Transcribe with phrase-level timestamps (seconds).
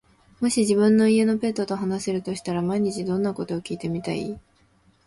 [0.39, 4.39] もし自分の家のペットと話せるとしたら、毎日どんなことを聞いてみたい？